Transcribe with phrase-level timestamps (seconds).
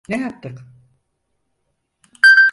[0.09, 0.59] Ne yaptık?